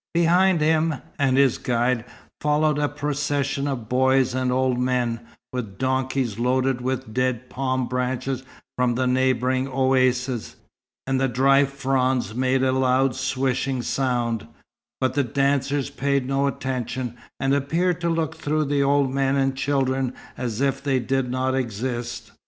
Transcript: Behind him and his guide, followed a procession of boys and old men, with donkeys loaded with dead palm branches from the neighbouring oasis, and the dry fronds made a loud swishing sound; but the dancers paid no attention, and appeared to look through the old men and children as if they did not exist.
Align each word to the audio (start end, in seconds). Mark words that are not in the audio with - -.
Behind 0.15 0.61
him 0.61 0.95
and 1.19 1.37
his 1.37 1.59
guide, 1.59 2.05
followed 2.39 2.79
a 2.79 2.89
procession 2.89 3.67
of 3.67 3.87
boys 3.87 4.33
and 4.33 4.51
old 4.51 4.79
men, 4.79 5.19
with 5.53 5.77
donkeys 5.77 6.39
loaded 6.39 6.81
with 6.81 7.13
dead 7.13 7.51
palm 7.51 7.85
branches 7.87 8.41
from 8.75 8.95
the 8.95 9.05
neighbouring 9.05 9.67
oasis, 9.67 10.55
and 11.05 11.21
the 11.21 11.27
dry 11.27 11.65
fronds 11.65 12.33
made 12.33 12.63
a 12.63 12.71
loud 12.71 13.13
swishing 13.15 13.83
sound; 13.83 14.47
but 14.99 15.13
the 15.13 15.23
dancers 15.23 15.91
paid 15.91 16.25
no 16.25 16.47
attention, 16.47 17.15
and 17.39 17.53
appeared 17.53 18.01
to 18.01 18.09
look 18.09 18.35
through 18.35 18.65
the 18.65 18.81
old 18.81 19.13
men 19.13 19.35
and 19.35 19.55
children 19.55 20.15
as 20.35 20.61
if 20.61 20.81
they 20.81 20.97
did 20.99 21.29
not 21.29 21.53
exist. 21.53 22.31